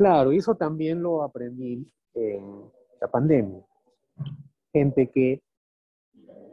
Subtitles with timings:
[0.00, 3.62] Claro, eso también lo aprendí en la pandemia.
[4.72, 5.42] Gente que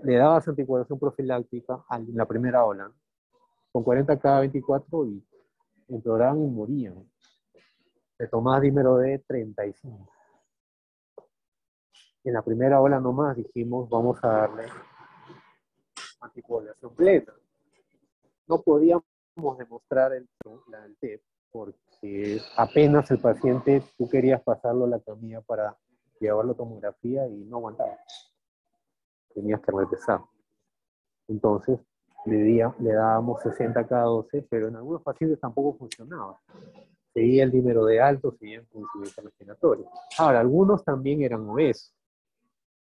[0.03, 2.91] le daba anticoagulación profiláctica en la primera ola,
[3.71, 5.25] con 40 cada 24 y
[5.87, 7.09] empeoraban y morían.
[8.19, 10.09] Le tomaba dímero de 35.
[12.25, 14.65] En la primera ola nomás dijimos, vamos a darle
[16.19, 17.33] anticoagulación plena.
[18.45, 19.05] No podíamos
[19.57, 20.27] demostrar el,
[20.67, 21.21] la, el TEP
[21.57, 25.75] porque apenas el paciente, tú querías pasarlo a la camilla para
[26.19, 27.97] llevarlo a tomografía y no aguantaba.
[29.33, 30.21] Tenías que regresar.
[31.27, 31.79] Entonces,
[32.25, 36.39] le, le dábamos 60 cada 12, pero en algunos pacientes tampoco funcionaba.
[37.11, 39.87] Seguía el número de alto, seguían con insuficiencia respiratoria.
[40.19, 41.91] Ahora, algunos también eran obesos.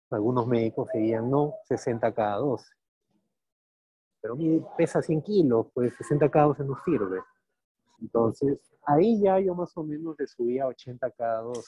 [0.09, 2.65] Algunos médicos seguían, no, 60 cada 12.
[4.21, 4.37] Pero
[4.77, 7.19] pesa 100 kilos, pues 60 cada 12 no sirve.
[8.03, 11.61] Entonces, ahí ya yo más o menos le subía 80 cada 12.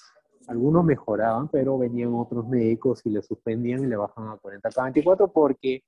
[0.47, 4.85] Algunos mejoraban, pero venían otros médicos y le suspendían y le bajaban a 40 cada
[4.87, 5.83] 24 porque,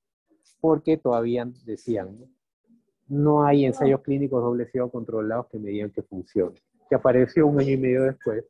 [0.60, 2.16] porque todavía decían,
[3.08, 3.44] ¿no?
[3.44, 6.56] hay ensayos clínicos doble ciego controlados que medían que funcione.
[6.88, 8.44] Que apareció un año y medio después,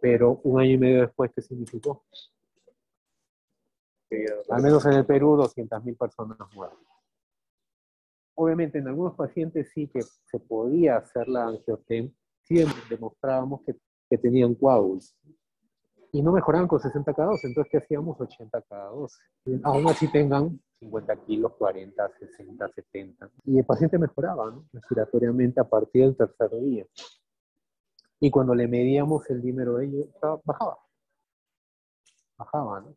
[0.00, 2.04] pero un año y medio después, ¿qué significó?
[4.48, 6.78] Al menos en el Perú, 200.000 personas muertas.
[8.42, 12.12] Obviamente, en algunos pacientes sí que se podía hacer la angiotem,
[12.42, 13.76] sí demostrábamos que,
[14.10, 15.16] que tenían coágulos.
[16.10, 18.20] Y no mejoraban con 60 cada 12, entonces ¿qué hacíamos?
[18.20, 19.16] 80 cada 12.
[19.62, 23.30] Aún así tengan 50 kilos, 40, 60, 70.
[23.44, 24.66] Y el paciente mejoraba ¿no?
[24.72, 26.84] respiratoriamente a partir del tercer día.
[28.18, 30.08] Y cuando le medíamos el dímero de ellos,
[30.44, 30.78] bajaba.
[32.36, 32.96] Bajaba, ¿no?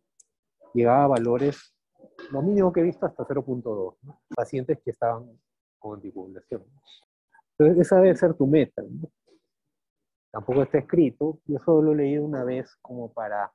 [0.73, 1.74] llegaba a valores,
[2.31, 3.95] lo mínimo que he visto, hasta 0.2,
[4.35, 5.39] pacientes que estaban
[5.79, 6.63] con anticoagulación.
[7.57, 8.83] Entonces, esa debe ser tu meta.
[10.31, 13.51] Tampoco está escrito, yo solo lo he leído una vez como para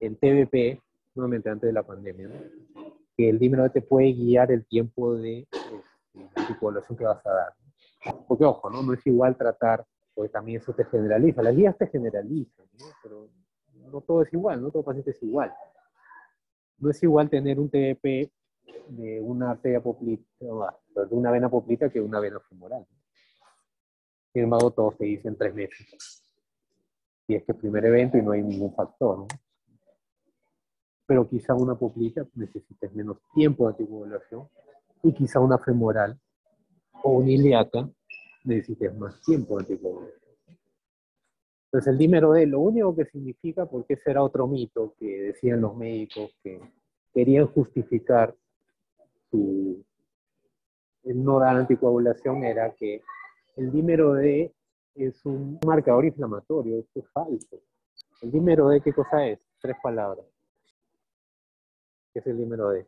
[0.00, 0.82] el TBP,
[1.14, 2.28] nuevamente antes de la pandemia,
[3.16, 7.54] que el dímero te puede guiar el tiempo de este, anticoagulación que vas a dar.
[8.26, 8.82] Porque ojo, ¿no?
[8.82, 11.42] no es igual tratar, porque también eso te generaliza.
[11.42, 12.86] Las guías te generalizan, ¿no?
[13.00, 13.28] pero
[13.92, 15.54] no todo es igual, no todo paciente es igual
[16.78, 18.30] no es igual tener un TDP
[18.88, 22.86] de una arteria poplita, de una vena poplita que una vena femoral.
[24.32, 26.22] Sin embargo, todos se dicen tres meses.
[27.28, 29.18] Y es que es primer evento y no hay ningún factor.
[29.18, 29.26] ¿no?
[31.06, 34.48] Pero quizá una poplita necesites menos tiempo de anticoagulación
[35.02, 36.18] y quizá una femoral
[37.02, 37.88] o una ilíaca
[38.44, 40.21] necesites más tiempo de anticoagulación.
[41.72, 45.62] Entonces el dímero D, lo único que significa, porque ese era otro mito que decían
[45.62, 46.60] los médicos que
[47.14, 48.34] querían justificar
[49.30, 49.82] su,
[51.04, 53.00] el no dar anticoagulación, era que
[53.56, 54.52] el dímero D
[54.96, 57.62] es un marcador inflamatorio, esto es falso.
[58.20, 59.40] El dímero D, ¿qué cosa es?
[59.58, 60.26] Tres palabras.
[62.12, 62.86] ¿Qué es el dímero D?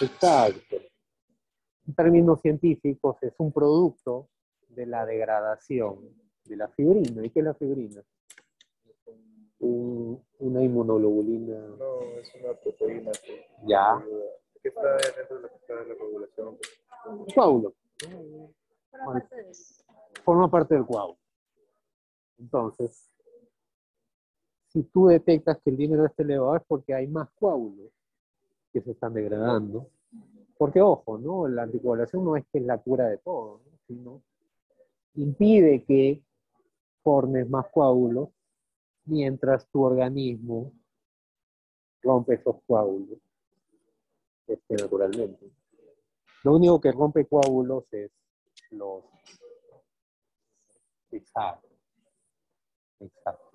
[0.00, 0.73] Exacto
[1.94, 4.28] en términos científicos, es un producto
[4.68, 6.00] de la degradación
[6.44, 7.24] de la fibrina.
[7.24, 8.02] ¿Y qué es la fibrina?
[9.60, 11.58] una inmunoglobulina.
[11.78, 14.04] No, es una proteína que, ya.
[14.60, 16.58] que está dentro de la, de la coagulación.
[17.34, 17.74] Coágulo.
[20.22, 21.18] Forma parte del coágulo.
[22.38, 23.10] Entonces,
[24.68, 27.90] si tú detectas que el dinero está elevado es porque hay más coágulos
[28.70, 29.88] que se están degradando
[30.56, 31.48] porque ojo, ¿no?
[31.48, 34.22] La anticoagulación no es que es la cura de todo, sino
[35.14, 36.22] impide que
[37.02, 38.30] formes más coágulos
[39.04, 40.72] mientras tu organismo
[42.02, 43.18] rompe esos coágulos
[44.46, 45.50] este, naturalmente.
[46.42, 48.10] Lo único que rompe coágulos es
[48.70, 49.04] los
[51.10, 51.68] Exacto.
[53.00, 53.53] Exacto.